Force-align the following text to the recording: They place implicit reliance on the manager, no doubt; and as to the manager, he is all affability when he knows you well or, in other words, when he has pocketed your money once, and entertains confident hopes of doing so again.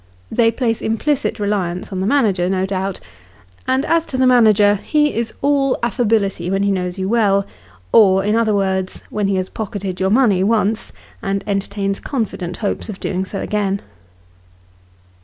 They 0.31 0.49
place 0.49 0.81
implicit 0.81 1.39
reliance 1.39 1.91
on 1.91 1.99
the 2.01 2.07
manager, 2.07 2.49
no 2.49 2.65
doubt; 2.65 2.99
and 3.67 3.85
as 3.85 4.03
to 4.07 4.17
the 4.17 4.25
manager, 4.25 4.79
he 4.81 5.13
is 5.13 5.31
all 5.43 5.77
affability 5.83 6.49
when 6.49 6.63
he 6.63 6.71
knows 6.71 6.97
you 6.97 7.07
well 7.07 7.45
or, 7.91 8.23
in 8.25 8.35
other 8.35 8.55
words, 8.55 9.03
when 9.11 9.27
he 9.27 9.35
has 9.35 9.47
pocketed 9.47 9.99
your 9.99 10.09
money 10.09 10.43
once, 10.43 10.91
and 11.21 11.43
entertains 11.45 11.99
confident 11.99 12.57
hopes 12.65 12.89
of 12.89 12.99
doing 12.99 13.25
so 13.25 13.41
again. 13.41 13.79